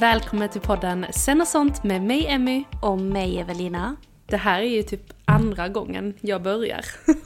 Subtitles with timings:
[0.00, 2.64] Välkommen till podden Sen och sånt med mig Emmy.
[2.82, 3.96] Och mig Evelina.
[4.26, 6.84] Det här är ju typ andra gången jag börjar.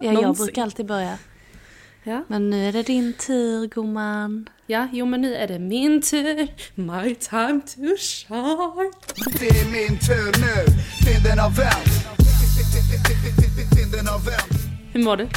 [0.00, 1.18] Ja, jag brukar alltid börja.
[2.02, 2.24] Ja.
[2.28, 4.48] Men nu är det din tur gumman.
[4.66, 6.48] ja, jo men nu är det min tur.
[6.74, 8.92] My time to shine.
[9.40, 10.66] Det är min tur nu,
[11.06, 12.06] vinden har vänt
[13.76, 15.28] Vinden har vänt Hur mår du?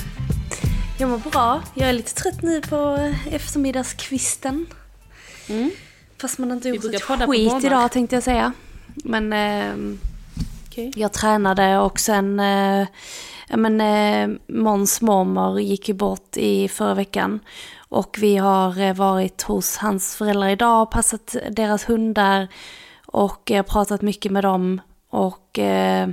[1.00, 1.64] Jag mår bra.
[1.74, 4.66] Jag är lite trött nu på eftermiddagskvisten.
[6.22, 8.54] Fast man har inte gjort ett skit idag tänkte jag säga.
[9.04, 10.00] Men ehm,
[10.68, 10.92] Okej.
[10.96, 12.40] jag tränade och sen...
[12.40, 12.88] Eh,
[13.50, 17.40] men eh, Måns mormor gick ju bort i förra veckan.
[17.78, 22.48] Och vi har eh, varit hos hans föräldrar idag och passat deras hundar.
[23.06, 24.82] Och eh, pratat mycket med dem.
[25.10, 26.10] Och eh,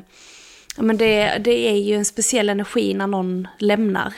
[0.76, 4.14] men det, det är ju en speciell energi när någon lämnar.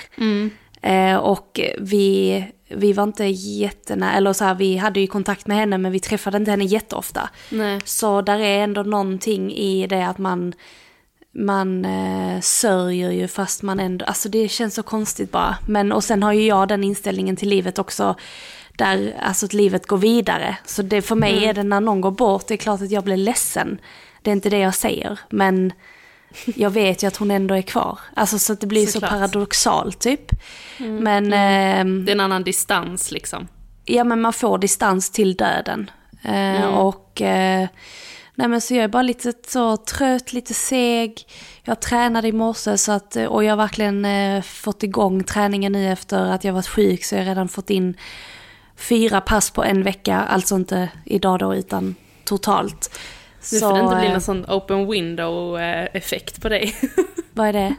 [0.82, 5.56] Eh, och vi, vi var inte jättenära, eller så här, vi hade ju kontakt med
[5.56, 7.30] henne men vi träffade inte henne jätteofta.
[7.50, 7.80] Nej.
[7.84, 10.52] Så där är ändå någonting i det att man,
[11.34, 15.56] man eh, sörjer ju fast man ändå, alltså det känns så konstigt bara.
[15.66, 18.14] Men och sen har ju jag den inställningen till livet också,
[18.76, 20.56] där alltså att livet går vidare.
[20.64, 23.04] Så det för mig är det när någon går bort, det är klart att jag
[23.04, 23.80] blir ledsen.
[24.22, 25.72] Det är inte det jag säger, men
[26.44, 27.98] jag vet ju att hon ändå är kvar.
[28.14, 29.10] Alltså så att det blir Såklart.
[29.10, 30.30] så paradoxalt typ.
[30.78, 33.48] Men ehm, Det är en annan distans liksom.
[33.84, 35.90] ja men man får distans till döden.
[36.24, 37.68] Eh, Och eh,
[38.34, 41.22] nej men så jag är bara lite så trött, lite seg.
[41.64, 45.72] Jag tränade i morse så att, eh, och jag har verkligen eh, fått igång träningen
[45.72, 47.96] nu efter att jag varit sjuk så jag har redan fått in
[48.76, 52.98] fyra pass på en vecka, alltså inte idag då utan totalt.
[53.52, 56.74] Nu får det inte bli eh, någon sån open window eh, effekt på dig.
[57.32, 57.74] Vad är det?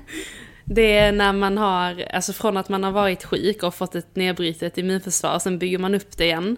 [0.66, 4.16] Det är när man har, alltså från att man har varit sjuk och fått ett
[4.16, 6.58] nedbrytet immunförsvar, sen bygger man upp det igen.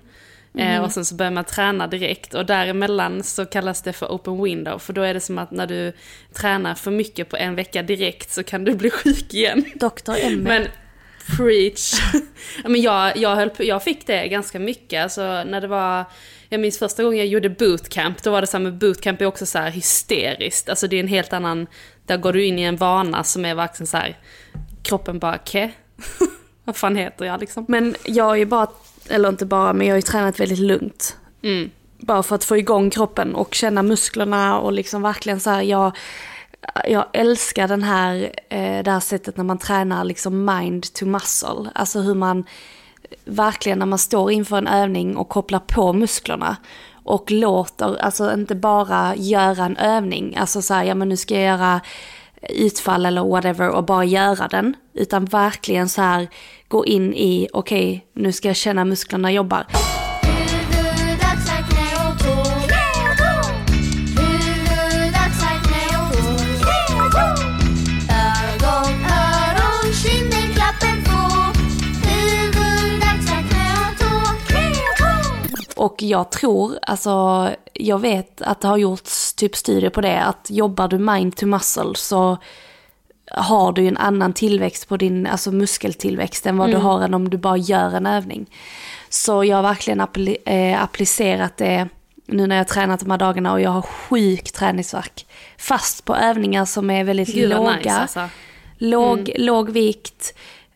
[0.57, 4.43] Eh, och sen så börjar man träna direkt och däremellan så kallas det för open
[4.43, 4.79] window.
[4.79, 5.93] För då är det som att när du
[6.33, 9.65] tränar för mycket på en vecka direkt så kan du bli sjuk igen.
[9.75, 10.11] Dr.
[10.21, 10.35] Emmy.
[10.35, 10.67] Men
[11.37, 11.93] preach.
[12.63, 15.03] Men jag, jag, höll på, jag fick det ganska mycket.
[15.03, 16.05] Alltså när det var,
[16.53, 19.25] jag minns första gången jag gjorde bootcamp, då var det så här med bootcamp är
[19.25, 20.69] också så här hysteriskt.
[20.69, 21.67] Alltså det är en helt annan,
[22.05, 24.17] där går du in i en vana som är verkligen så här,
[24.83, 25.71] kroppen bara, ke?
[26.63, 27.65] Vad fan heter jag liksom?
[27.67, 28.67] Men jag har ju bara,
[29.09, 31.17] eller inte bara, men jag har ju tränat väldigt lugnt.
[31.41, 31.69] Mm.
[31.97, 35.97] Bara för att få igång kroppen och känna musklerna och liksom verkligen så här, jag,
[36.87, 41.69] jag älskar den här, eh, det här sättet när man tränar liksom mind to muscle.
[41.75, 42.45] Alltså hur man
[43.25, 46.57] verkligen när man står inför en övning och kopplar på musklerna
[47.03, 51.33] och låter, alltså inte bara göra en övning, alltså så här, ja men nu ska
[51.33, 51.81] jag göra
[52.49, 54.75] utfall eller whatever och bara göra den.
[54.93, 56.27] Utan verkligen så här
[56.67, 59.65] gå in i, okej nu ska jag känna musklerna jobbar.
[75.83, 80.47] Och jag tror, alltså jag vet att det har gjorts typ studier på det, att
[80.49, 82.37] jobbar du mind to muscle så
[83.31, 87.29] har du en annan tillväxt på din alltså muskeltillväxt än vad du har än om
[87.29, 88.45] du bara gör en övning.
[89.09, 91.87] Så jag har verkligen appli- eh, applicerat det
[92.25, 95.25] nu när jag har tränat de här dagarna och jag har sjuk träningsvärk.
[95.57, 97.75] Fast på övningar som är väldigt Gud, låga.
[97.75, 98.29] nice, alltså.
[98.77, 100.33] Låg, låg vikt,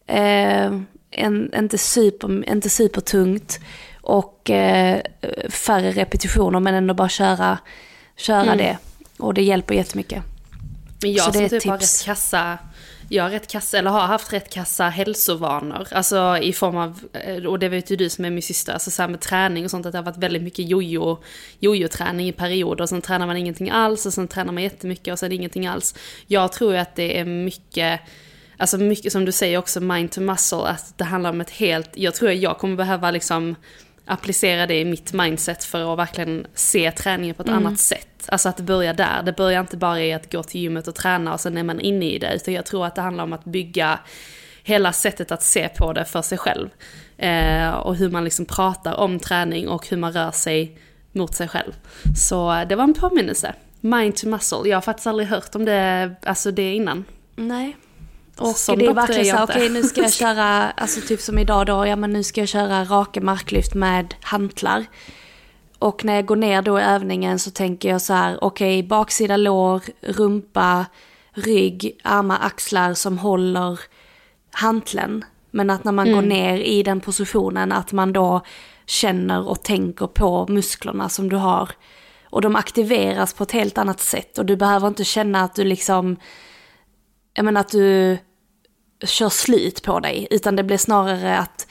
[0.07, 0.71] eh,
[1.11, 3.59] en, inte, super, inte supertungt
[4.07, 5.01] och eh,
[5.49, 7.57] färre repetitioner men ändå bara köra,
[8.15, 8.57] köra Mm.
[8.57, 8.77] det.
[9.17, 10.23] Och det hjälper jättemycket.
[11.01, 11.99] Men jag Så det är typ har tips.
[12.01, 12.57] rätt kassa,
[13.09, 15.87] jag har rätt kassa, eller har haft rätt kassa hälsovanor.
[15.91, 18.91] Alltså i form av, eh, och det vet ju du som är min syster, alltså
[18.91, 21.17] så här med träning och sånt, att det har varit väldigt mycket jojo,
[21.59, 22.81] jojo-träning i perioder.
[22.81, 25.95] Och sen tränar man ingenting alls och sen tränar man jättemycket och sen ingenting alls.
[26.27, 27.99] Jag tror ju att det är mycket,
[28.57, 31.89] alltså mycket som du säger också, mind to muscle, att det handlar om ett helt,
[31.93, 33.55] jag tror att jag kommer behöva liksom
[34.07, 38.07] applicera det i mitt mindset för att verkligen se träningen på ett annat sätt.
[38.27, 39.23] Alltså att det börjar där.
[39.23, 41.79] Det börjar inte bara i att gå till gymmet och träna och sen är man
[41.79, 42.35] inne i det.
[42.35, 43.99] Utan jag tror att det handlar om att bygga
[44.63, 46.69] hela sättet att se på det för sig själv.
[47.17, 50.77] Eh, och hur man liksom pratar om träning och hur man rör sig
[51.11, 51.73] mot sig själv.
[52.17, 53.53] Så det var en påminnelse.
[53.81, 54.69] Mind to muscle.
[54.69, 57.05] Jag har faktiskt aldrig hört om det, alltså det innan.
[57.35, 57.77] Nej.
[58.37, 61.37] Och Som det är verkligen så här, okej nu ska jag köra, alltså typ som
[61.37, 64.85] idag då, ja men nu ska jag köra raka marklyft med hantlar.
[65.79, 69.37] Och när jag går ner då i övningen så tänker jag så här, okej baksida
[69.37, 70.85] lår, rumpa,
[71.31, 73.79] rygg, armar, axlar som håller
[74.51, 75.25] hanteln.
[75.51, 78.41] Men att när man går ner i den positionen att man då
[78.85, 81.69] känner och tänker på musklerna som du har.
[82.29, 85.63] Och de aktiveras på ett helt annat sätt och du behöver inte känna att du
[85.63, 86.17] liksom
[87.33, 88.17] jag menar att du
[89.05, 91.67] kör slut på dig, utan det blir snarare att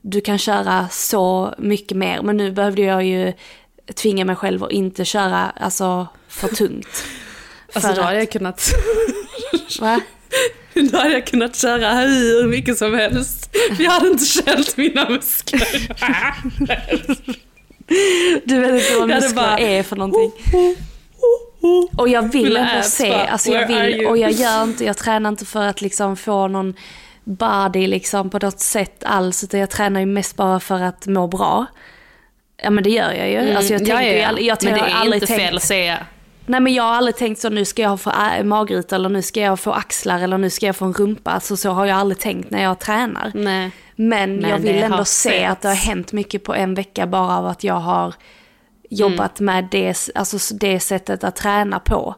[0.00, 2.22] du kan köra så mycket mer.
[2.22, 3.32] Men nu behövde jag ju
[3.94, 7.04] tvinga mig själv att inte köra alltså, för tungt.
[7.72, 8.70] Alltså För då hade att- jag kunnat,
[9.80, 10.00] Va?
[10.74, 13.56] då hade jag kunnat köra hur mycket som helst.
[13.78, 15.88] Jag hade inte känt mina muskler.
[18.44, 20.32] Du vet inte vad muskler bara- är för någonting.
[21.96, 24.84] Och jag vill ändå se, alltså jag "Where are vill, you?" och jag gör inte,
[24.84, 26.74] jag tränar inte för att liksom få någon
[27.24, 31.26] body liksom på något sätt alls, utan jag tränar ju mest bara för att må
[31.26, 31.66] bra.
[32.62, 33.54] Ja men det gör jag ju.
[33.54, 35.98] Alltså jag tänker ju aldrig, jag, Men det är inte tänkt, fel att säga.
[36.46, 38.12] Nej men jag har aldrig tänkt så nu ska jag få
[38.44, 41.30] magruta eller nu ska jag få axlar eller nu ska jag få en rumpa.
[41.30, 43.32] Alltså så har jag aldrig tänkt när jag tränar.
[43.34, 43.70] Nej.
[43.96, 47.38] Men, Men jag vill ändå se att det har hänt mycket på en vecka bara
[47.38, 48.14] av att jag har
[48.90, 49.54] jobbat Mm.
[49.54, 52.14] med det, alltså det sättet att träna på.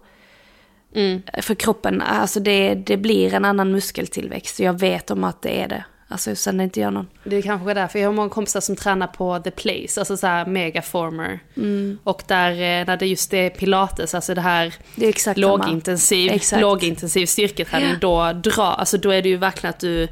[0.94, 1.22] Mm.
[1.42, 4.60] För kroppen, alltså det, det blir en annan muskeltillväxt.
[4.60, 5.84] Jag vet om att det är det.
[6.10, 7.06] Alltså sen är inte jag någon.
[7.24, 7.98] Det är kanske därför.
[7.98, 11.38] Jag har många kompisar som tränar på The Place, alltså så här megaformer.
[11.56, 11.98] Mm.
[12.04, 16.32] Och där, eh, när det just är pilates, alltså det här Det är exakt lågintensiv,
[16.32, 16.62] Exakt.
[16.62, 20.08] lågintensiv styrketräning, då, dra, alltså då är det ju verkligen att du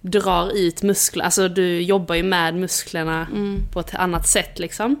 [0.00, 3.60] drar ut muskler, alltså du jobbar ju med musklerna Mm.
[3.72, 4.96] på ett annat sätt liksom.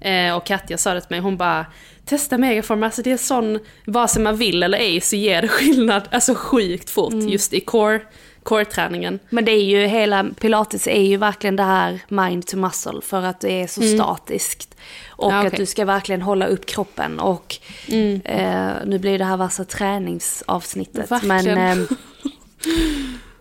[0.00, 1.66] Eh, och Katja sa det till mig, hon bara
[2.04, 5.48] Testa megaform, alltså det är sån, vare sig man vill eller ej så ger det
[5.48, 7.28] skillnad, alltså sjukt fort Mm.
[7.28, 8.00] just i core,
[8.42, 9.18] core-träningen.
[9.30, 13.22] Men det är ju hela, pilates är ju verkligen det här mind to muscle för
[13.22, 14.76] att det är så statiskt.
[15.08, 15.34] Och Mm.
[15.36, 15.58] Ja, att okej.
[15.58, 17.56] du ska verkligen hålla upp kroppen och
[17.88, 18.20] Mm.
[18.24, 21.10] eh, nu blir det här värsta träningsavsnittet.
[21.10, 21.44] Verkligen.
[21.44, 21.86] Men ehm,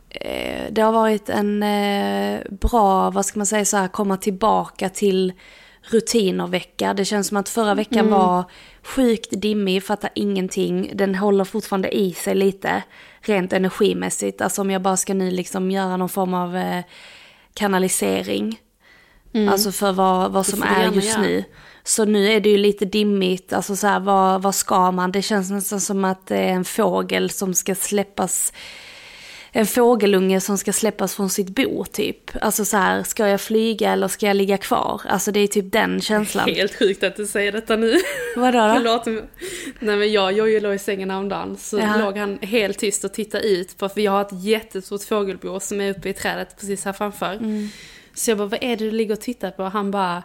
[0.10, 4.90] eh, det har varit en eh, bra, vad ska man säga så här, komma tillbaka
[4.90, 5.34] till
[5.92, 6.94] rutiner-vecka.
[6.94, 8.12] Det känns som att förra veckan Mm.
[8.12, 8.44] var
[8.84, 10.92] sjukt dimmig, fattar ingenting.
[10.94, 12.84] Den håller fortfarande i sig lite,
[13.22, 14.42] rent energimässigt.
[14.42, 16.84] Alltså om jag bara ska nu liksom göra någon form av eh,
[17.54, 18.60] kanalisering.
[19.50, 20.76] Alltså för vad, vad som Mm.
[20.76, 21.44] är just nu.
[21.84, 25.12] Så nu är det ju lite dimmigt, alltså så här, vad, vad ska man?
[25.12, 28.54] Det känns nästan som att det är en fågel som ska släppas,
[29.58, 32.32] en fågelunge som ska släppas från sitt bo typ.
[32.42, 35.02] Alltså så här, ska jag flyga eller ska jag ligga kvar?
[35.08, 36.50] Alltså det är typ den känslan.
[36.50, 37.94] Helt sjukt att du säger detta nu.
[38.36, 38.74] Vadå då?
[38.74, 39.06] Förlåt.
[39.80, 41.98] Nej men jag, Jojje låg i sängen häromdagen så Jaha.
[41.98, 45.92] låg han helt tyst och tittade ut för vi har ett jättestort fågelbo som är
[45.92, 47.34] uppe i trädet precis här framför.
[47.34, 47.70] Mm.
[48.14, 49.64] Så jag bara, vad är det du ligger och tittar på?
[49.64, 50.24] Han bara,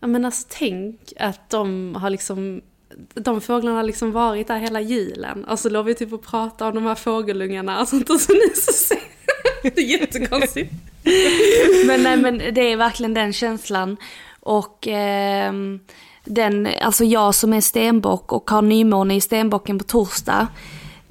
[0.00, 2.62] ja men alltså tänk att de har liksom
[3.14, 5.44] de fåglarna har liksom varit där hela julen.
[5.44, 8.10] Och så låg vi typ och pratade om de här fågelungarna och sånt.
[8.10, 8.98] Och så nu så ser
[9.62, 10.72] Det är jättekonstigt.
[11.86, 13.96] Men nej men det är verkligen den känslan.
[14.40, 15.80] Och ehm,
[16.24, 20.46] den, alltså jag som är stenbock och har nymåne i stenbocken på torsdag.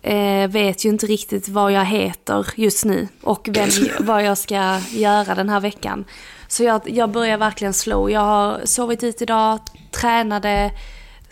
[0.02, 4.80] Eh, vet ju inte riktigt vad jag heter just nu och vem, vad jag ska
[4.92, 6.06] göra den här veckan.
[6.48, 8.10] Så jag, jag börjar verkligen slå.
[8.10, 9.60] Jag har sovit ut idag,
[9.92, 10.72] tränade,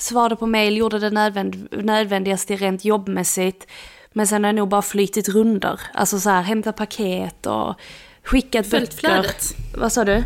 [0.03, 3.67] svarade på mail, gjorde det nödvänd, nödvändigaste rent jobbmässigt.
[4.13, 5.81] Men sen har jag nog bara flytit runder.
[5.93, 7.75] Alltså så här, hämtat paket och
[8.23, 9.07] skickat Följt böcker.
[9.07, 9.55] flödet.
[9.77, 10.23] Vad sa du?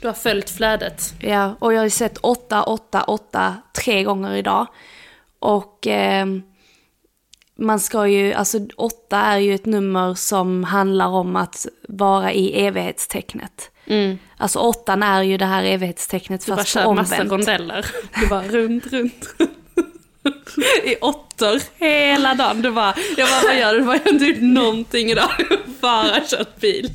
[0.00, 1.14] Du har följt flödet.
[1.20, 4.66] Ja, och jag har ju sett 888 tre gånger idag.
[5.38, 6.26] Och eh,
[7.56, 12.66] man ska ju, alltså 8 är ju ett nummer som handlar om att vara i
[12.66, 13.70] evighetstecknet.
[14.36, 17.32] Alltså 8 är ju det här evighetstecknet Du bara fast kör massa omvänt.
[17.32, 17.86] rondeller.
[18.20, 19.34] Du bara runt, runt.
[20.84, 22.62] I åttor hela dagen.
[22.62, 23.78] Du bara, jag bara, vad gör du?
[23.80, 25.30] Du bara, jag har inte gjort någonting idag.
[25.80, 26.90] Bara kört bil.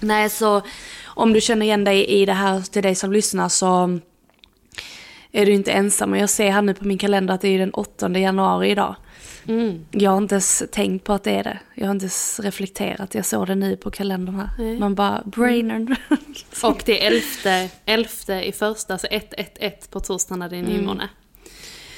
[0.00, 0.62] Nej, så
[1.06, 3.98] om du känner igen dig i det här till dig som lyssnar så
[5.32, 6.12] är du inte ensam.
[6.12, 8.94] Och jag ser här nu på min kalender att det är den 8 januari idag.
[9.90, 11.58] Jag har inte ens tänkt på att det är det.
[11.74, 13.14] Jag har inte ens reflekterat.
[13.14, 14.78] Jag såg det nu på kalendern här.
[14.78, 15.96] Man bara, brainern.
[16.62, 21.08] Och det är elfte, elfte i första, alltså 111 på torsdag när det är nymåne.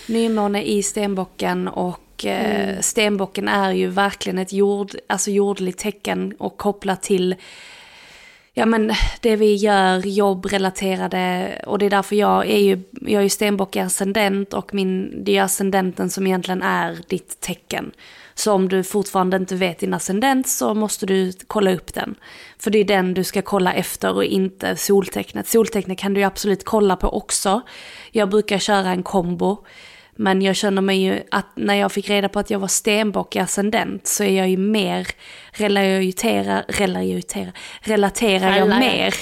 [0.09, 6.57] Nymåne i stenbocken och eh, stenbocken är ju verkligen ett jord, alltså jordligt tecken och
[6.57, 7.37] kopplat till
[8.52, 13.23] ja, men det vi gör, jobbrelaterade och det är därför jag är ju, jag är
[13.23, 17.92] ju stenbock i ascendent och min, det är ascendenten som egentligen är ditt tecken.
[18.35, 22.14] Så om du fortfarande inte vet din ascendent så måste du kolla upp den.
[22.59, 25.49] För det är den du ska kolla efter och inte soltecknet.
[25.49, 27.61] Soltecknet kan du ju absolut kolla på också.
[28.11, 29.64] Jag brukar köra en kombo.
[30.17, 33.37] Men jag känner mig ju att när jag fick reda på att jag var stenbock
[33.37, 35.07] i ascendent så är jag ju mer
[35.52, 39.14] relaterar, relaterar, relaterar jag mer.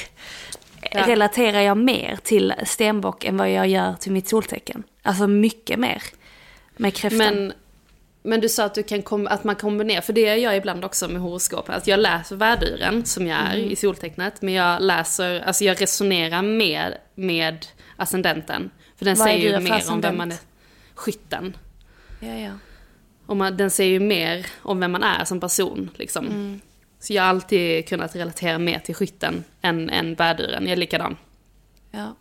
[0.93, 1.07] Ja.
[1.07, 4.83] Relaterar jag mer till stenbock än vad jag gör till mitt soltecken.
[5.03, 6.03] Alltså mycket mer.
[6.77, 7.19] Med kräftan.
[7.19, 7.53] Men,
[8.23, 10.85] men du sa att, du kan kom, att man kombinerar, för det gör jag ibland
[10.85, 11.77] också med horoskopet.
[11.77, 13.71] Att jag läser värduren som jag är Mm.
[13.71, 17.67] i soltecknet, men jag läser, alltså jag resonerar med, med
[17.97, 18.71] ascendenten.
[18.97, 20.39] För den Vad säger ju mer om vem man är.
[20.99, 21.57] Skytten.
[22.21, 22.53] ja, ja.
[23.27, 25.91] Och man, den säger ju mer om vem man är som person.
[25.95, 26.27] Liksom.
[26.27, 26.61] Mm.
[27.01, 30.63] Så jag har alltid kunnat relatera mer till skytten än, än värduren.
[30.63, 31.17] Jag är likadan.
[31.91, 32.15] Ja.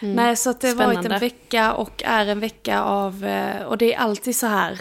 [0.00, 3.78] Nej, så att det har varit en vecka och är en vecka av, eh, och
[3.78, 4.80] det är alltid så här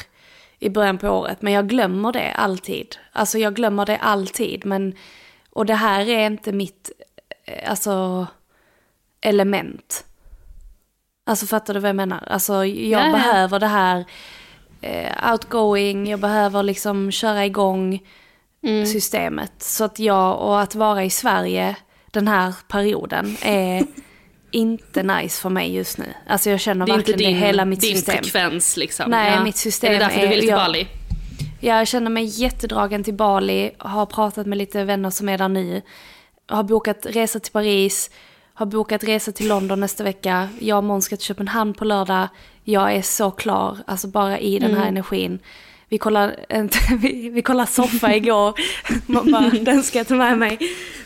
[0.60, 2.96] i början på året, men jag glömmer det alltid.
[3.12, 4.96] Alltså jag glömmer det alltid, men,
[5.50, 6.92] och det här är inte mitt,
[7.46, 8.28] eh, alltså,
[9.22, 10.06] element.
[11.26, 12.24] Alltså fattar du vad jag menar?
[12.28, 12.66] Alltså jag
[13.02, 13.12] Ja, ja.
[13.12, 14.06] behöver det här
[14.82, 18.00] eh, outgoing, jag behöver liksom köra igång
[18.66, 18.86] Mm.
[18.86, 19.52] systemet.
[19.58, 21.76] Så att jag, och att vara i Sverige
[22.12, 23.86] den här perioden är
[24.52, 26.06] inte nice för mig just nu.
[26.28, 28.16] Alltså jag känner Det är inte verkligen din, det hela mitt din system.
[28.24, 29.12] frekvens liksom.
[29.12, 30.88] Nej, mitt system Är det därför är- du vill till jag- Bali?
[31.60, 35.82] Jag känner mig jättedragen till Bali, har pratat med lite vänner som är där nu.
[36.48, 38.10] Har bokat resa till Paris,
[38.54, 40.50] har bokat resa till London nästa vecka.
[40.60, 42.28] Jag och Måns ska till Köpenhamn på lördag.
[42.64, 45.40] Jag är så klar, alltså bara i den här energin.
[45.90, 46.36] Vi kollar,
[46.98, 48.54] vi, vi kollar soffa igår.
[49.06, 50.58] Man bara, den ska jag ta med mig.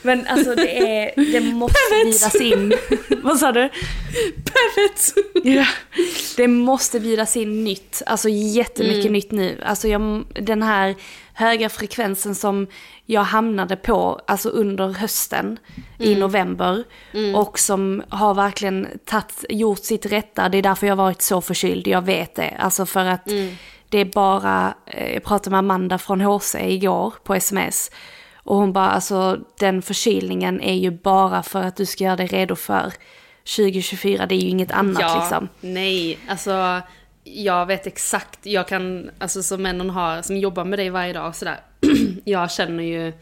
[0.01, 2.73] Men alltså det, är, det måste bjudas in.
[3.23, 3.69] Vad sa du?
[4.35, 5.13] Perfekt!
[5.43, 5.65] Ja,
[6.37, 9.61] det måste bjudas in nytt, alltså jättemycket nytt nu.
[9.65, 10.95] Alltså jag, den här
[11.33, 12.67] höga frekvensen som
[13.05, 15.59] jag hamnade på alltså under hösten
[15.99, 16.83] i november
[17.35, 20.49] och som har verkligen tatt, gjort sitt rätta.
[20.49, 22.53] Det är därför jag har varit så förkyld, jag vet det.
[22.59, 23.29] Alltså för att
[23.89, 27.91] det är bara, eh, jag pratade med Amanda från HC igår på sms.
[28.35, 32.27] Och hon bara, alltså den förkylningen är ju bara för att du ska göra dig
[32.27, 32.93] redo för
[33.55, 35.47] 2024, det är ju inget annat Ja, liksom.
[35.61, 36.81] nej, alltså
[37.23, 41.27] jag vet exakt, jag kan, alltså som männen har, som jobbar med dig varje dag
[41.27, 41.59] och sådär.
[42.25, 43.13] jag känner ju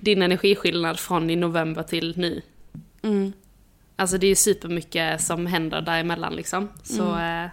[0.00, 2.42] din energiskillnad från i november till nu.
[3.02, 3.32] Mm.
[3.96, 6.68] Alltså det är ju supermycket som händer däremellan liksom.
[6.82, 7.44] Så, Mm.
[7.44, 7.50] eh,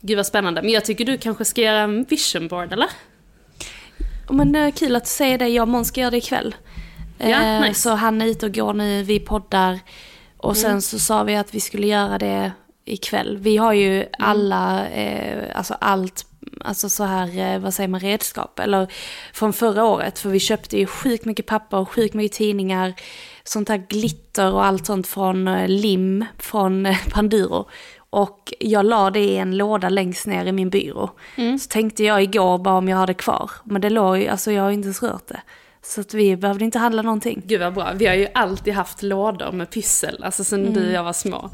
[0.00, 0.62] gud vad spännande.
[0.62, 2.88] Men jag tycker du kanske ska göra en vision board eller?
[4.30, 6.54] Men eh, kul att du säger det, jag och Måns ska göra det ikväll.
[7.18, 7.80] Ja, Eh, nice.
[7.80, 9.80] Så han är ute och går nu, vi poddar.
[10.36, 12.52] Och sen så sa vi att vi skulle göra det
[12.84, 13.38] ikväll.
[13.38, 16.26] Vi har ju alla, eh, alltså allt,
[16.60, 18.58] alltså så här, eh, vad säger man, redskap.
[18.58, 18.92] Eller
[19.32, 22.94] från förra året, för vi köpte ju sjukt mycket papper och sjukt mycket tidningar.
[23.44, 27.68] Sånt här glitter och allt sånt från eh, lim, från eh, Panduro.
[28.16, 31.10] Och jag la det i en låda längst ner i min byrå.
[31.60, 33.50] Så tänkte jag igår bara om jag hade kvar.
[33.64, 35.40] Men det låg ju, alltså jag har inte ens rört det.
[35.82, 37.42] Så att vi behövde inte handla någonting.
[37.44, 37.92] Gud vad bra.
[37.94, 40.74] Vi har ju alltid haft lådor med pyssel, alltså sen Mm.
[40.74, 41.50] du och jag var små.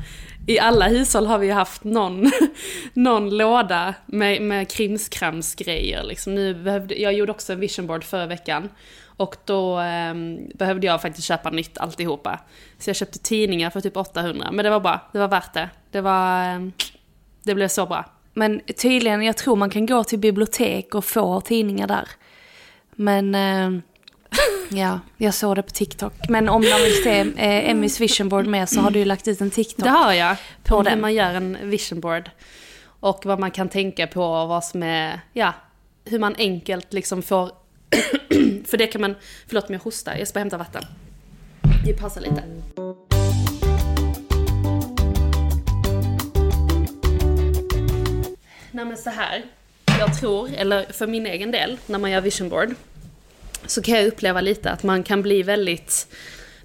[0.46, 2.30] I alla hushåll har vi ju haft någon,
[2.92, 6.02] någon låda med, med krimskramsgrejer.
[6.02, 6.34] Liksom.
[6.34, 8.68] Nu behövde, jag gjorde också en vision board förra veckan.
[9.16, 12.40] Och då ehm, behövde jag faktiskt köpa nytt alltihopa.
[12.78, 14.48] Så jag köpte tidningar för typ 800.
[14.52, 15.68] Men det var bra, det var värt det.
[15.92, 16.44] Det var...
[16.44, 16.72] ehm,
[17.42, 18.04] det blev så bra.
[18.34, 22.08] Men tydligen, jag tror man kan gå till bibliotek och få tidningar där.
[22.96, 23.34] Men...
[23.34, 23.82] Eh,
[24.70, 26.12] Ja, jag såg det på TikTok.
[26.28, 29.28] Men om man vill se eh, Emmys vision board med så har du ju lagt
[29.28, 29.84] ut en TikTok.
[29.84, 30.36] Det har jag.
[30.64, 30.92] På den.
[30.92, 32.30] hur man gör en vision board.
[32.84, 35.54] Och vad man kan tänka på och vad som är, ja,
[36.04, 37.50] hur man enkelt liksom får...
[38.66, 39.14] för det kan man,
[39.46, 40.84] förlåt om jag hostar, jag ska hämta vatten.
[41.86, 42.42] Det passar lite.
[48.74, 49.42] Nej men så här.
[49.98, 52.74] Jag tror, eller för min egen del, när man gör vision board.
[53.66, 56.06] Så kan jag uppleva lite att man kan bli väldigt...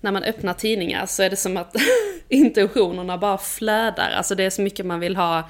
[0.01, 1.75] När man öppnar tidningar så är det som att
[2.29, 4.11] intentionerna bara flödar.
[4.11, 5.49] Alltså det är så mycket man vill ha.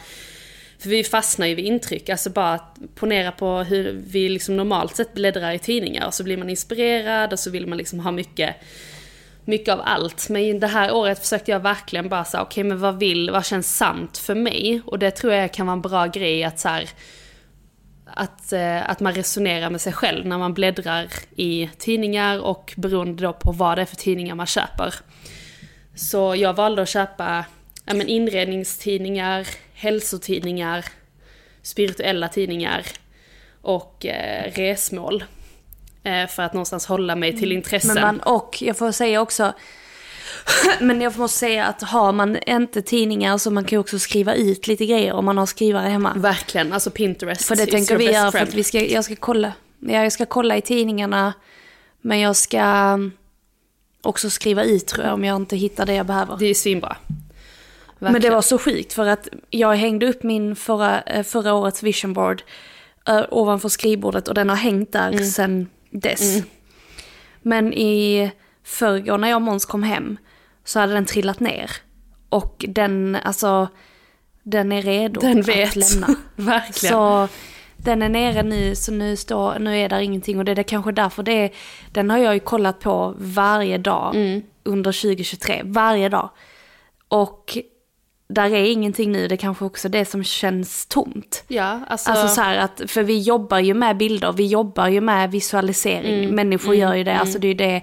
[0.80, 2.10] För vi fastnar ju vid intryck.
[2.10, 6.08] Alltså bara att ponera på hur vi liksom normalt sett bläddrar i tidningar.
[6.08, 8.56] Och så blir man inspirerad och så vill man liksom ha mycket
[9.48, 10.30] mycket av allt.
[10.30, 13.78] Men det här året försökte jag verkligen bara säga, okej men vad vill, vad känns
[13.78, 14.82] sant för mig?
[14.86, 16.90] Och det tror jag kan vara en bra grej att så här,
[18.06, 23.24] att, eh, att man resonerar med sig själv när man bläddrar i tidningar och beroende
[23.24, 24.94] då på vad det är för tidningar man köper.
[25.96, 27.46] Så jag valde att köpa
[27.86, 30.86] ja, men inredningstidningar, hälsotidningar,
[31.62, 32.86] spirituella tidningar
[33.62, 35.24] och eh, resmål.
[36.08, 37.94] Eh, för att någonstans hålla mig till intressen.
[37.94, 39.54] Men man, och jag får säga också,
[40.80, 44.36] men jag måste säga att har man inte tidningar så man kan ju också skriva
[44.36, 46.14] ut lite grejer om man har skrivare hemma.
[46.16, 49.54] Verkligen, alltså Pinterest För det tänker vi göra för att vi ska, jag ska kolla.
[49.80, 51.34] Ja, jag ska kolla i tidningarna.
[52.02, 53.12] Men jag ska mm,
[54.02, 56.38] också skriva ut tror jag om jag inte hittar det jag behöver.
[56.38, 56.98] Det är svinbra.
[58.00, 58.34] Men det Verkligen.
[58.34, 62.44] var så sjukt för att jag hängde upp min förra, eh, förra årets vision board
[63.08, 65.26] eh, ovanför skrivbordet och den har hängt där Mm.
[65.26, 66.38] sedan dess.
[67.42, 68.32] Men i
[68.64, 70.18] förrgår när jag och Måns kom hem
[70.64, 71.72] så hade den trillat ner.
[72.30, 73.68] Och den, alltså,
[74.44, 75.76] den är redo Den att vet.
[75.76, 76.08] lämna.
[76.36, 76.94] Verkligen.
[76.94, 77.28] Så
[77.78, 80.40] den är nere nu, så nu, står, nu är där ingenting.
[80.40, 81.52] Och det är det kanske därför det är,
[81.92, 84.42] den har jag ju kollat på varje dag Mm.
[84.64, 85.62] under 2023.
[85.66, 86.30] Varje dag.
[87.08, 87.58] Och
[88.30, 91.44] där är ingenting nu, det är kanske också det som känns tomt.
[91.48, 92.12] Ja, alltså...
[92.12, 96.24] Alltså så här att, för vi jobbar ju med bilder, vi jobbar ju med visualisering.
[96.24, 97.22] Mm, Människor mm, gör ju det, mm.
[97.22, 97.82] alltså det är det,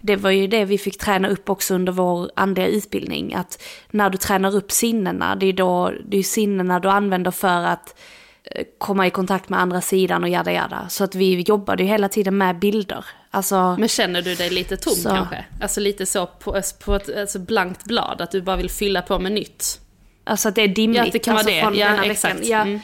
[0.00, 3.34] det var ju det vi fick träna upp också under vår andliga utbildning.
[3.34, 7.62] Att när du tränar upp sinnena, det är då, det är sinnena du använder för
[7.62, 7.98] att
[8.44, 10.86] eh, komma i kontakt med andra sidan och jada jada.
[10.88, 13.04] Så att vi jobbade ju hela tiden med bilder.
[13.30, 15.08] Alltså, Men känner du dig lite tom Så.
[15.08, 15.44] kanske?
[15.60, 19.18] Alltså lite så på, på ett alltså blankt blad, att du bara vill fylla på
[19.18, 19.80] med nytt?
[20.26, 20.96] Alltså att det är dimmigt.
[20.98, 21.60] Ja, att det kan vara alltså det.
[21.62, 22.34] från Ja, denna exakt.
[22.40, 22.48] veckan.
[22.50, 22.80] Ja, Mm.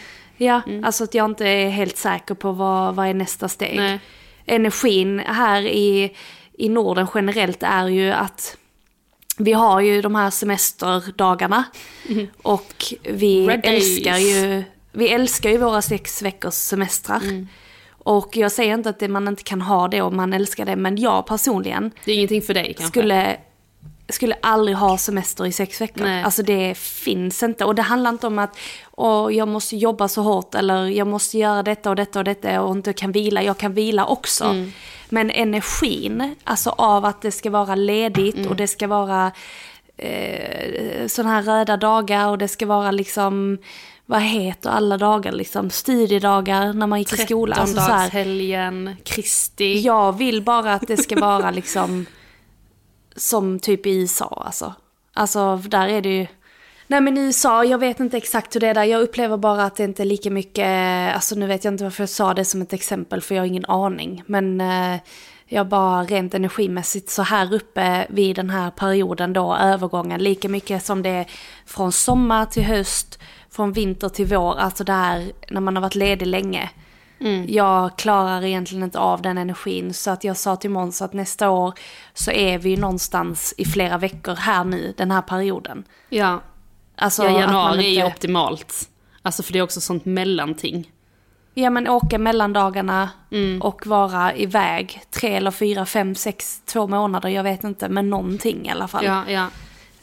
[0.81, 3.77] ja alltså att jag inte är helt säker på vad, vad är nästa steg.
[3.77, 3.99] Nej.
[4.47, 6.13] Energin här i,
[6.59, 8.57] i Norden generellt är ju att
[9.39, 11.65] vi har ju de här semesterdagarna.
[12.43, 13.49] Och vi Mm.
[13.51, 13.85] Red days.
[13.99, 17.21] älskar ju vi älskar ju våra sex veckors semestrar.
[17.23, 17.49] Mm.
[17.91, 20.77] Och jag säger inte att det, man inte kan ha det om man älskar det,
[20.77, 22.87] men jag personligen Det är ingenting för dig kanske?
[23.01, 23.37] skulle,
[24.15, 26.05] skulle aldrig ha semester i sex veckor.
[26.05, 26.23] Nej.
[26.25, 27.65] Alltså det finns inte.
[27.65, 28.59] Och det handlar inte om att
[28.97, 32.63] Åh, jag måste jobba så hårt eller jag måste göra detta och detta och detta
[32.63, 33.43] och inte kan vila.
[33.43, 34.45] Jag kan vila också.
[34.45, 34.73] Mm.
[35.09, 38.49] Men energin, alltså av att det ska vara ledigt Mm.
[38.49, 39.33] och det ska vara
[39.97, 43.59] eh, sådana här röda dagar och det ska vara liksom,
[44.07, 47.59] vad heter alla dagar liksom, studiedagar när man gick i skolan.
[47.59, 49.81] Alltså Trettondagshelgen, Kristi.
[49.81, 52.07] jag vill bara att det ska vara liksom
[53.17, 54.75] som typ i USA alltså.
[55.13, 56.27] Alltså där är det ju,
[56.87, 58.85] nej men i USA, jag vet inte exakt hur det är där.
[58.85, 61.85] Jag upplever bara att det inte är lika mycket, eh, alltså nu vet jag inte
[61.85, 64.23] varför jag sa det som ett exempel för jag har ingen aning.
[64.27, 65.01] Men eh,
[65.47, 70.85] jag bara rent energimässigt så här uppe vid den här perioden då, övergången, lika mycket
[70.85, 71.27] som det är
[71.67, 73.19] från sommar till höst,
[73.51, 76.71] från vinter till vår, alltså där när man har varit ledig länge.
[77.47, 81.51] Jag klarar egentligen inte av den energin så att jag sa till Måns att nästa
[81.51, 81.75] år
[82.15, 85.85] så är vi någonstans i flera veckor här nu, den här perioden.
[86.09, 86.41] Ja,
[86.97, 88.89] Alltså ja januari är ju inte- optimalt.
[89.23, 90.91] Alltså för det är också sånt mellanting.
[91.55, 93.63] Ja men åka mellandagarna Mm.
[93.63, 98.67] och vara iväg tre eller fyra, fem, sex, två månader, jag vet inte, men någonting
[98.67, 99.05] i alla fall.
[99.05, 99.47] Ja, ja.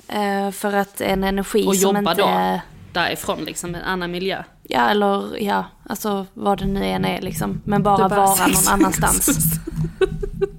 [0.08, 2.21] Eh, för att en energi Och som jobba inte...
[2.21, 2.60] då
[2.93, 4.43] därifrån liksom, en annan miljö.
[4.71, 7.62] Ja eller ja, alltså vad det nu än är liksom.
[7.65, 9.29] Men bara, bara vara någon annanstans.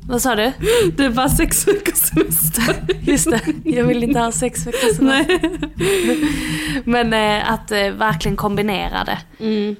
[0.08, 0.52] Vad sa du?
[0.96, 2.74] Det är bara sex veckors semester.
[3.00, 5.50] Just det, jag vill inte ha sex veckors semester.
[6.84, 9.18] Men eh, att eh, verkligen kombinera det.
[9.40, 9.76] Mm.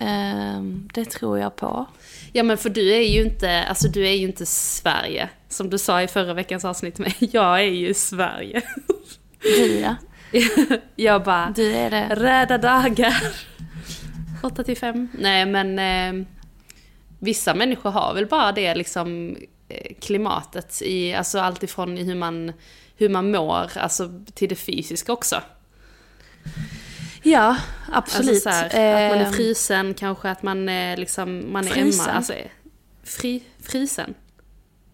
[0.00, 0.62] Eh,
[0.94, 1.86] det tror jag på.
[2.32, 5.28] Ja men för du är ju inte, alltså du är ju inte Sverige.
[5.48, 8.62] Som du sa i förra veckans avsnitt med jag är ju Sverige.
[9.42, 9.94] Du ja.
[10.96, 12.14] Jag bara, Du är det.
[12.14, 13.14] röda dagar.
[14.42, 15.08] 8 till 5.
[15.18, 16.26] Nej men eh,
[17.18, 19.36] vissa människor har väl bara det liksom
[19.68, 22.52] eh, klimatet i, alltså allt ifrån i hur man,
[22.96, 25.42] hur man mår, alltså till det fysiska också.
[27.22, 27.56] Ja,
[27.92, 28.28] absolut.
[28.30, 28.72] Alltså så här, att
[29.12, 32.04] man är Eh, frysen, kanske att man är liksom, man är Frysen?
[32.04, 32.32] Emma, alltså
[33.04, 34.14] fri, frysen.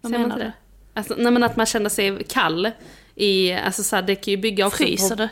[0.00, 0.98] Vad Säger man menar inte det?
[1.00, 2.70] Alltså, nej men att man känner sig kall
[3.20, 5.28] i, alltså så här, det kan ju bygga också Fryser på...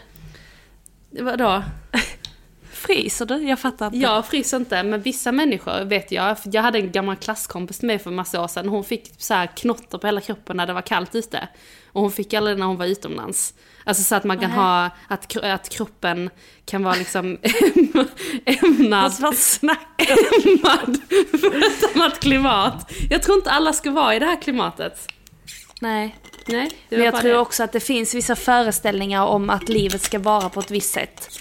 [1.11, 1.23] du?
[1.23, 1.63] Vadå?
[2.71, 3.49] Fryser du?
[3.49, 3.99] Jag fattar inte.
[3.99, 6.37] Jag fryser inte, men vissa människor vet jag.
[6.45, 8.69] Jag hade en gammal klasskompis med för massa år sedan.
[8.69, 11.49] Hon fick så här knotter på hela kroppen när det var kallt ute.
[11.93, 13.55] Och hon fick aldrig när hon var utomlands.
[13.85, 14.59] Alltså så att man kan Nej.
[14.59, 16.31] ha, att, att kroppen
[16.65, 17.39] kan vara liksom
[18.45, 21.01] ämnad, vad snackar ämnad
[21.41, 22.93] för ett annat klimat.
[23.11, 25.09] Jag tror inte alla ska vara i det här klimatet.
[25.81, 26.17] Nej.
[26.49, 27.39] Nej, Men jag tror det.
[27.39, 31.41] också att det finns vissa föreställningar om att livet ska vara på ett visst sätt.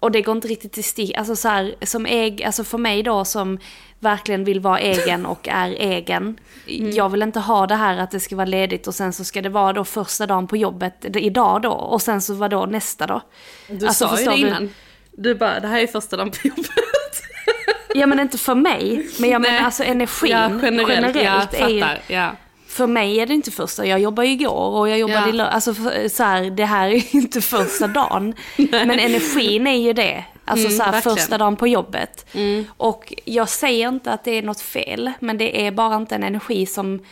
[0.00, 1.16] Och det går inte riktigt till stick.
[1.16, 3.58] Alltså så här, som äg, alltså för mig då som
[3.98, 6.38] verkligen vill vara egen och är egen.
[6.68, 6.90] Mm.
[6.90, 9.42] Jag vill inte ha det här att det ska vara ledigt och sen så ska
[9.42, 11.70] det vara då första dagen på jobbet idag då.
[11.72, 13.20] Och sen så var då nästa då.
[13.68, 14.38] Du Alltså, sa ju det du?
[14.38, 14.70] innan.
[15.12, 16.70] Du bara, det här är första dagen på jobbet.
[17.94, 19.08] Ja men inte för mig.
[19.18, 22.14] Men jag menar alltså energin Ja, generellt, jag är ju...
[22.14, 22.36] Ja.
[22.74, 25.44] För mig är det inte första, jag jobbar ju igår och jag jobbade Ja.
[25.46, 28.34] i Alltså för, så här, det här är inte första dagen.
[28.70, 30.24] men energin är ju det.
[30.44, 31.16] Alltså Mm, så här, verkligen.
[31.16, 32.26] första dagen på jobbet.
[32.76, 36.22] Och jag säger inte att det är något fel, men det är bara inte en
[36.22, 37.04] energi som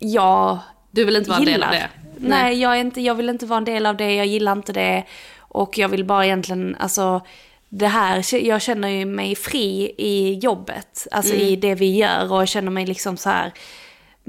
[0.00, 0.58] jag
[0.90, 1.88] Du vill inte vara en del av gillar.
[2.16, 2.28] det?
[2.28, 4.72] Nej, jag, är inte, jag vill inte vara en del av det, jag gillar inte
[4.72, 5.04] det.
[5.38, 7.20] Och jag vill bara egentligen, alltså
[7.68, 11.46] det här, jag känner ju mig fri i jobbet, alltså Mm.
[11.46, 13.52] i det vi gör och jag känner mig liksom så här.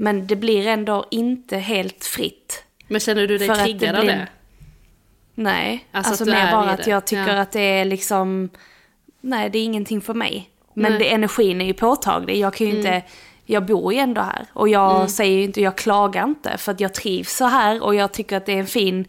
[0.00, 2.64] Men det blir ändå inte helt fritt.
[2.88, 4.28] Men känner du dig För att det triggad av det?
[5.34, 7.40] Nej, Alltså alltså, mer bara att jag tycker Ja.
[7.40, 8.48] att det är liksom,
[9.20, 10.50] nej det är ingenting för mig.
[10.74, 12.86] Men det, energin är ju påtaglig, jag kan ju Mm.
[12.86, 13.02] inte,
[13.44, 14.46] jag bor ju ändå här.
[14.52, 17.94] Och jag säger ju inte, jag klagar inte för att jag trivs så här och
[17.94, 19.04] jag tycker att det är en fin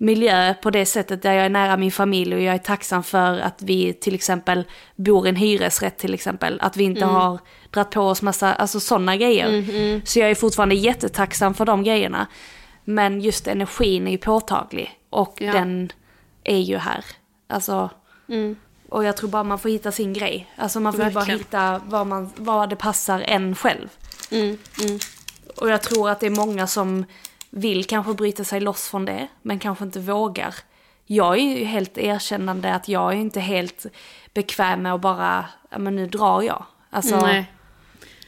[0.00, 3.38] miljö på det sättet där jag är nära min familj och jag är tacksam för
[3.38, 4.64] att vi till exempel
[4.96, 6.60] bor i en hyresrätt till exempel.
[6.60, 7.14] Att vi inte Mm.
[7.14, 7.38] har
[7.70, 10.06] dragit på oss massa, alltså sådana grejer.
[10.06, 12.26] Så jag är fortfarande jättetacksam för de grejerna.
[12.84, 15.52] Men just energin är ju påtaglig och Ja.
[15.52, 15.92] den
[16.44, 17.04] är ju här.
[17.48, 17.90] Alltså,
[18.88, 20.46] och jag tror bara man får hitta sin grej.
[20.56, 21.38] Alltså man får ju bara Verkligen.
[21.40, 23.88] hitta vad, man, vad det passar en själv.
[24.30, 24.58] Mm,
[25.56, 27.04] Och jag tror att det är många som
[27.50, 30.54] vill kanske bryta sig loss från det, men kanske inte vågar.
[31.06, 33.86] Jag är ju helt erkännande att jag är inte helt
[34.34, 36.64] bekväm med att bara, ja men nu drar jag.
[36.90, 37.52] Alltså, Nej.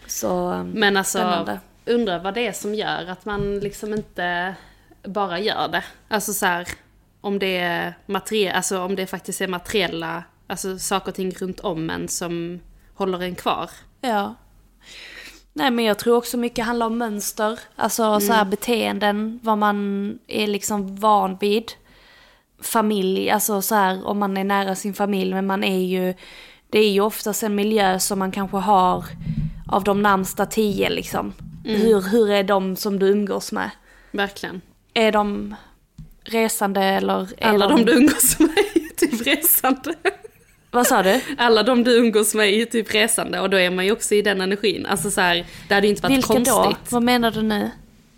[0.07, 1.61] så Men alltså, spännande.
[1.87, 4.55] undrar vad det är som gör att man liksom inte
[5.03, 5.85] bara gör det.
[6.09, 6.69] Alltså så här,
[7.21, 11.61] om det är materiell, alltså om det faktiskt är materiella, alltså saker och ting runt
[11.61, 12.61] om en som
[12.95, 13.71] håller en kvar.
[14.01, 14.35] Ja.
[15.53, 20.19] Nej men jag tror också mycket handlar om mönster, alltså så här beteenden, vad man
[20.27, 21.73] är liksom van vid.
[22.63, 26.15] Familj, alltså så här om man är nära sin familj, men man är ju,
[26.71, 29.05] det är ju oftast en miljö som man kanske har
[29.69, 31.33] av de närmsta tio liksom.
[31.65, 33.71] Hur, hur är de som du umgås med?
[34.11, 34.61] Verkligen.
[34.95, 35.55] Är de
[36.25, 37.29] resande eller?
[37.41, 39.95] Alla de du umgås med är typ resande.
[40.71, 41.21] Vad sa du?
[41.39, 44.15] Alla de du umgås med är ju typ resande och då är man ju också
[44.15, 44.87] i den energin.
[44.87, 46.55] Alltså så här, det hade ju inte varit Vilka konstigt.
[46.55, 46.75] då?
[46.89, 47.71] Vad menar du nu?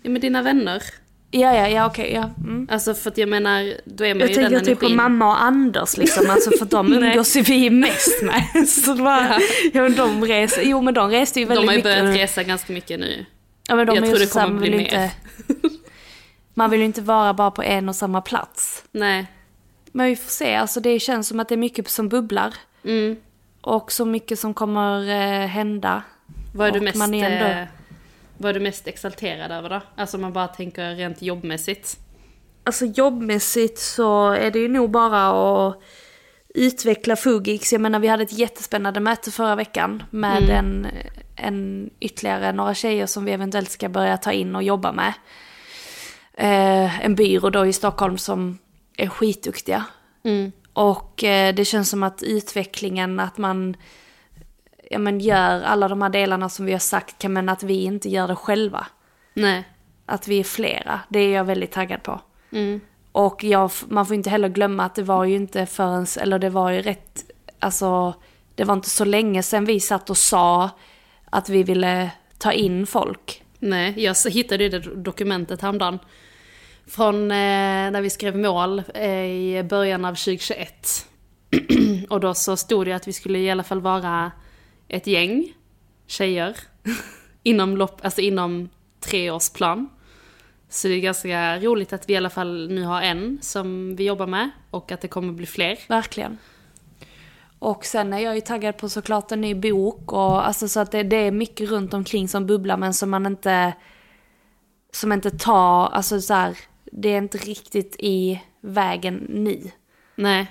[0.03, 0.83] Ja, med dina vänner.
[1.31, 2.29] Ja, ja, ja okej, ja.
[2.37, 2.67] Mm.
[2.71, 4.97] Alltså för att jag menar, då är man Jag ju den tänker typ på energin.
[4.97, 8.67] mamma och Anders liksom, alltså för de umgås ju vi mest med.
[8.69, 9.39] Så det var,
[9.73, 9.81] ja.
[9.81, 12.01] men de reser, jo men de reste ju De väldigt har ju mycket.
[12.03, 13.25] börjat resa ganska mycket nu.
[13.67, 14.79] Ja, men de Jag är tror det kommer bli mer.
[14.79, 15.11] Inte,
[16.53, 18.83] man vill ju inte vara bara på en och samma plats.
[18.91, 19.25] Nej.
[19.95, 22.53] Men vi får se, alltså det känns som att det är mycket som bubblar.
[22.85, 23.15] Mm.
[23.61, 26.03] Och så mycket som kommer eh, hända.
[26.55, 27.65] Vad är, du mest, ändå- eh,
[28.37, 29.81] vad är du mest exalterad över då?
[29.95, 31.97] Alltså om man bara tänker rent jobbmässigt.
[32.63, 35.27] Alltså jobbmässigt så är det ju nog bara
[35.67, 35.81] att
[36.55, 37.71] utveckla Fugix.
[37.73, 40.87] Jag menar vi hade ett jättespännande möte förra veckan med en,
[41.35, 45.13] en ytterligare några tjejer som vi eventuellt ska börja ta in och jobba med.
[46.33, 48.57] Eh, en byrå då i Stockholm som
[48.97, 49.85] är skitduktiga.
[50.73, 53.75] Och eh, det känns som att utvecklingen, att man
[54.89, 58.09] ja, men gör alla de här delarna som vi har sagt, men att vi inte
[58.09, 58.87] gör det själva.
[59.33, 59.63] Nej.
[60.05, 62.21] Att vi är flera, det är jag väldigt taggad på.
[63.11, 66.49] Och jag, man får inte heller glömma att det var ju inte förrän, eller det
[66.49, 68.13] var ju rätt, alltså
[68.55, 70.69] det var inte så länge sedan vi satt och sa
[71.25, 73.43] att vi ville ta in folk.
[73.59, 75.99] Nej, jag hittade ju det dokumentet häromdagen.
[76.87, 81.07] Från eh, när vi skrev mål eh, i början av 2021.
[82.09, 84.31] och då så stod det att vi skulle i alla fall vara
[84.87, 85.53] ett gäng
[86.07, 86.57] tjejer.
[87.43, 88.69] inom, lopp, alltså inom
[88.99, 89.89] treårsplan.
[90.69, 94.03] Så det är ganska roligt att vi i alla fall nu har en som vi
[94.03, 95.79] jobbar med och att det kommer bli fler.
[95.87, 96.37] Verkligen.
[97.59, 100.91] Och sen är jag ju taggad på såklart en ny bok och alltså så att
[100.91, 103.73] det, det är mycket runt omkring som bubblar men som man inte
[104.91, 106.57] som inte tar, alltså så här,
[106.95, 109.71] det är inte riktigt i vägen nu.
[110.15, 110.45] Nej.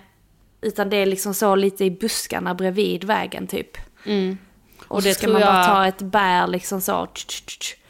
[0.61, 3.76] Utan det är liksom så lite i buskarna bredvid vägen typ.
[4.07, 4.38] Mm.
[4.78, 7.09] Och, Och det det ska man bara jag- ta ett bär liksom så.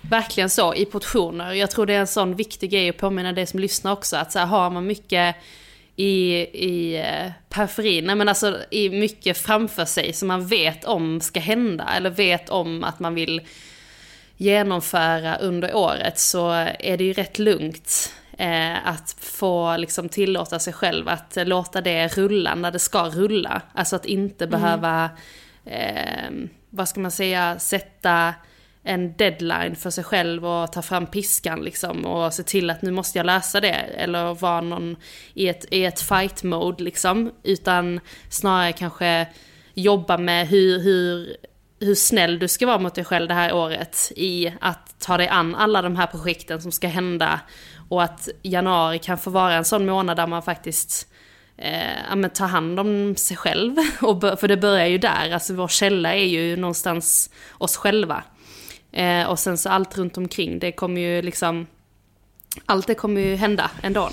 [0.00, 1.52] Verkligen så, i portioner.
[1.52, 4.16] Jag tror det är en sån viktig grej att påminna dig som lyssnar också.
[4.16, 5.36] Att så här, har man mycket
[5.96, 6.32] i,
[6.66, 11.40] i eh, periferin, nej men alltså i mycket framför sig som man vet om ska
[11.40, 11.88] hända.
[11.96, 13.40] Eller vet om att man vill
[14.36, 20.72] genomföra under året så är det ju rätt lugnt eh, att få liksom tillåta sig
[20.72, 23.62] själv att låta det rulla när det ska rulla.
[23.74, 25.10] Alltså att inte behöva,
[25.64, 26.30] eh,
[26.70, 28.34] vad ska man säga, sätta
[28.84, 32.90] en deadline för sig själv och ta fram piskan liksom och se till att nu
[32.90, 34.96] måste jag lösa det eller vara någon
[35.34, 39.26] i ett, i ett fight mode liksom utan snarare kanske
[39.74, 41.36] jobba med hur, hur,
[41.82, 45.28] hur snäll du ska vara mot dig själv det här året i att ta dig
[45.28, 47.40] an alla de här projekten som ska hända
[47.88, 51.08] och att januari kan få vara en sån månad där man faktiskt
[51.56, 53.76] eh, ja, men tar hand om sig själv.
[54.00, 58.24] Och, för det börjar ju där, alltså vår källa är ju någonstans oss själva.
[58.92, 61.66] Eh, och sen så allt runt omkring, det kommer ju liksom,
[62.66, 64.10] allt det kommer ju hända ändå.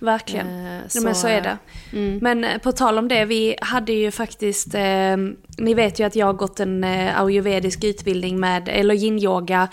[0.00, 0.66] Verkligen.
[0.66, 1.58] Eh, ja, men så är det.
[1.92, 2.18] Mm.
[2.22, 5.16] Men eh, på tal om det, vi hade ju faktiskt, eh,
[5.58, 9.68] ni vet ju att jag har gått en eh, ayurvedisk utbildning med, eller yin-yoga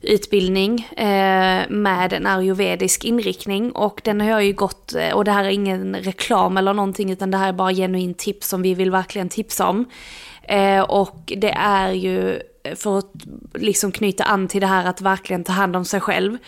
[0.00, 5.32] utbildning eh, med en ayurvedisk inriktning och den har jag ju gått, eh, och det
[5.32, 8.74] här är ingen reklam eller någonting utan det här är bara genuint tips som vi
[8.74, 9.84] vill verkligen tipsa om.
[10.42, 12.40] Eh, och det är ju
[12.76, 13.12] för att
[13.54, 16.38] liksom knyta an till det här att verkligen ta hand om sig själv.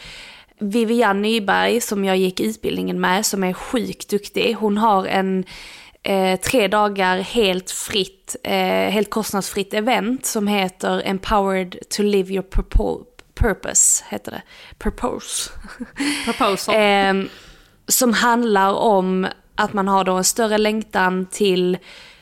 [0.61, 4.55] Vivian Nyberg som jag gick utbildningen med som är sjukt duktig.
[4.55, 5.45] Hon har en
[6.03, 12.45] eh, tre dagar helt fritt, eh, helt kostnadsfritt event som heter Empowered to live your
[12.45, 14.05] purpo- purpose.
[14.09, 14.43] Heter det.
[14.79, 15.51] Purpose.
[16.25, 16.75] Proposal.
[16.75, 17.15] Eh,
[17.89, 21.79] som handlar om att man har då en större längtan till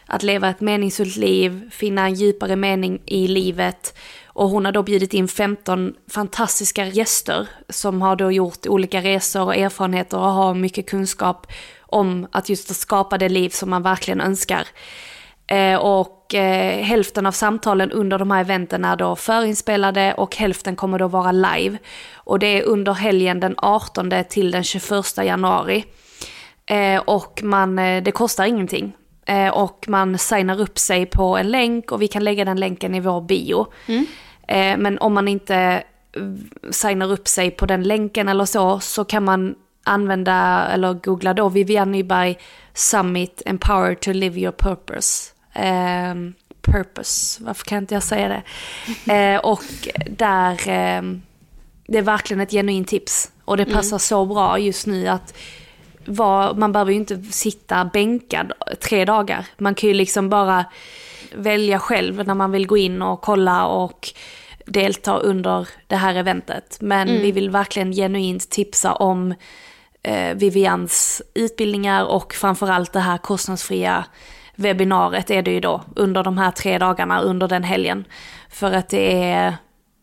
[0.07, 3.98] att leva ett meningsfullt liv, finna en djupare mening i livet.
[4.38, 9.42] Och hon har då bjudit in 15 fantastiska gäster som har då gjort olika resor
[9.42, 11.46] och erfarenheter och har mycket kunskap
[11.81, 14.66] om att just skapa det liv som man verkligen önskar.
[15.46, 20.77] Eh, och eh, hälften av samtalen under de här eventen är då förinspelade och hälften
[20.77, 21.79] kommer då vara live.
[22.14, 25.85] Och det är under helgen den 18 till den 21 januari.
[26.66, 28.92] Eh, och man, det kostar ingenting.
[29.53, 33.01] Och man signar upp sig på en länk och vi kan lägga den länken i
[33.01, 33.66] vår bio.
[33.87, 34.07] Mm.
[34.48, 36.22] Eh, men om man inte eh,
[36.70, 41.48] signar upp sig på den länken eller så, så kan man använda eller googla då
[41.48, 42.38] Vivian Nyberg
[42.74, 45.32] Summit Empower to live your purpose.
[45.52, 48.42] Ehm, purpose, varför kan inte jag säga det?
[49.12, 49.64] Eh, och
[50.11, 51.22] där, ehm,
[51.87, 53.30] det är verkligen ett genuint tips.
[53.44, 55.34] Och det passar så bra just nu att
[56.08, 59.46] var, man behöver ju inte sitta bänkad tre dagar.
[59.58, 60.64] Man kan ju liksom bara
[61.32, 64.08] välja själv när man vill gå in och kolla och
[64.66, 66.78] delta under det här eventet.
[66.80, 69.34] Men vi vill verkligen genuint tipsa om
[70.02, 74.04] eh, Vivians utbildningar och framförallt det här kostnadsfria
[74.54, 78.04] webbinariet är det ju då under de här tre dagarna under den helgen.
[78.50, 79.54] För att det är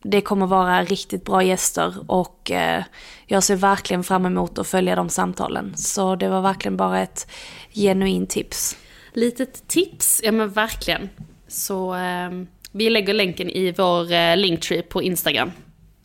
[0.08, 2.84] det kommer vara riktigt bra gäster och eh,
[3.26, 5.78] jag ser verkligen fram emot att följa de samtalen.
[5.78, 7.32] Så det var verkligen bara ett
[7.74, 8.78] genuint tips.
[9.14, 11.10] Litet tips, ja men verkligen.
[11.48, 12.30] Så eh,
[12.72, 15.52] vi lägger länken i vår eh, linktree på Instagram.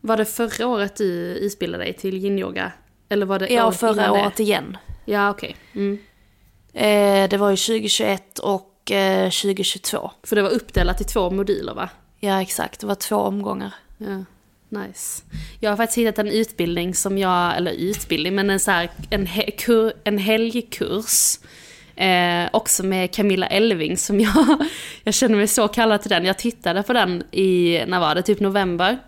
[0.00, 2.72] Var det förra året du utbildade dig till yin-yoga?
[3.08, 4.76] Eller var det Ja, förra året igen.
[5.04, 5.56] Ja, okej.
[5.74, 5.98] Mm.
[6.72, 10.10] Eh, det var ju 2021 och eh, 2022.
[10.22, 11.88] För det var uppdelat i två moduler va?
[12.20, 12.80] Ja, exakt.
[12.80, 13.74] Det var två omgångar.
[14.00, 14.24] Ja,
[14.68, 15.22] nice.
[15.60, 19.26] Jag har faktiskt hittat en utbildning som jag, eller utbildning, men en, så här, en,
[19.26, 21.38] he, kur, en helgkurs.
[21.96, 24.66] Eh, också med Camilla Elving som jag,
[25.04, 26.24] jag känner mig så kallad till den.
[26.24, 28.98] Jag tittade på den i, när var det, typ november.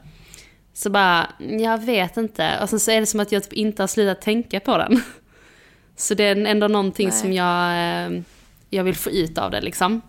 [0.75, 2.59] Så bara, jag vet inte.
[2.63, 5.03] Och sen så är det som att jag typ inte har slutat tänka på den.
[5.97, 7.19] Så det är ändå någonting Nej.
[7.19, 8.23] som jag, eh,
[8.71, 10.01] jag vill få ut av det liksom.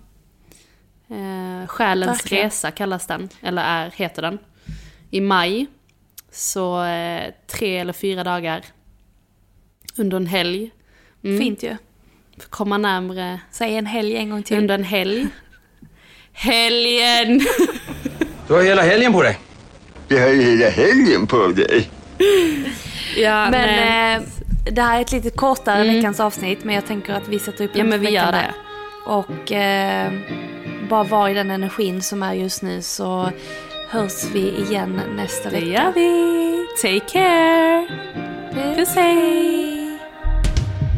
[1.10, 2.46] Eh, Själens Verkligen.
[2.46, 4.40] resa kallas den, eller är, heter den.
[5.14, 5.66] I maj.
[6.32, 8.62] Så eh, tre eller fyra dagar.
[9.98, 10.72] Under en helg.
[11.24, 11.40] Mm.
[11.40, 11.78] Fint ju.
[12.50, 14.58] Komma närmre Säg en helg en gång till.
[14.58, 15.28] under en helg.
[16.34, 17.42] Helgen!
[18.48, 19.40] Du har hela helgen på dig.
[20.08, 21.90] Vi har ju hela helgen på dig.
[23.18, 24.16] Ja, Men nej.
[24.16, 24.22] eh,
[24.74, 27.72] det här är ett lite kortare veckans avsnitt men jag tänker att vi sätter upp
[27.74, 28.32] Ja, en men vi gör där.
[28.32, 28.54] det.
[29.12, 30.12] Och eh,
[30.90, 33.30] bara vara i den energin som är just nu så
[33.94, 35.68] hörs vi igen nästa det vecka.
[35.68, 36.68] gör vi.
[36.82, 37.88] Take care.
[38.76, 39.74] Puss hej.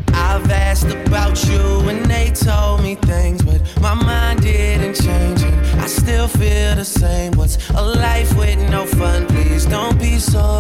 [0.08, 5.44] I've asked about you and they told me things, but my mind didn't change.
[5.44, 7.32] And I still feel the same.
[7.38, 9.26] What's a life with no fun?
[9.28, 10.55] Please don't be so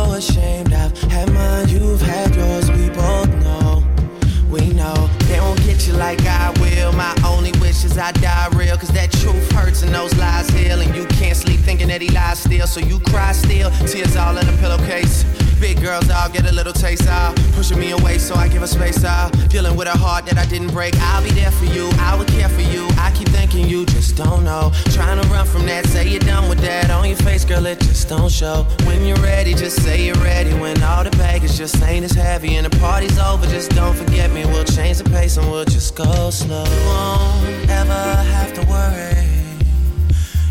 [12.67, 13.69] so you cry still.
[13.88, 15.23] Tears all in a pillowcase.
[15.60, 18.67] Big girls all get a little taste out, pushing me away, so I give her
[18.67, 19.32] space out.
[19.49, 20.93] Dealing with a heart that I didn't break.
[20.99, 22.88] I'll be there for you, I would care for you.
[22.97, 24.71] I keep thinking you just don't know.
[24.91, 26.91] Trying to run from that, say you're done with that.
[26.91, 28.67] On your face, girl, it just don't show.
[28.86, 30.54] When you're ready, just say you're ready.
[30.54, 34.32] When all the baggage just ain't as heavy and the party's over, just don't forget
[34.32, 34.45] me.
[34.45, 36.65] We'll change the pace and we'll just go slow.
[36.65, 39.25] You won't ever have to worry.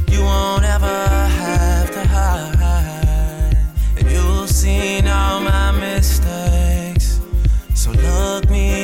[0.09, 1.74] You won't ever have
[4.65, 7.21] seen all my mistakes.
[7.75, 8.84] So look me